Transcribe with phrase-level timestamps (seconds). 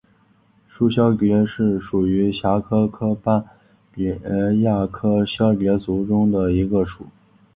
[0.67, 3.45] 浊绡蝶属是蛱蝶科斑
[3.93, 4.19] 蝶
[4.63, 7.05] 亚科绡蝶族中的一个属。